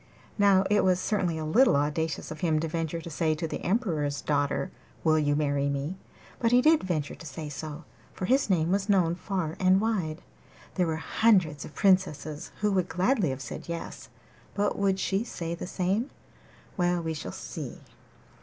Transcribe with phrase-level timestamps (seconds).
[0.39, 3.61] Now it was certainly a little audacious of him to venture to say to the
[3.63, 4.71] Emperor's daughter,
[5.03, 5.99] 'Will you marry me?'
[6.39, 10.23] But he did venture to say so, for his name was known far and wide.
[10.73, 14.09] There were hundreds of princesses who would gladly have said 'Yes,'
[14.55, 16.09] but would she say the same?
[16.77, 17.81] Well, we shall see.